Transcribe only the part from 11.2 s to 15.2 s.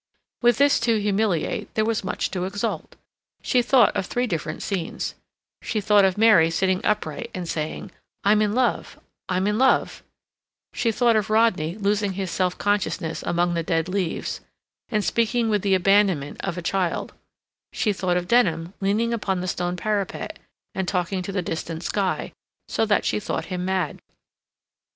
Rodney losing his self consciousness among the dead leaves, and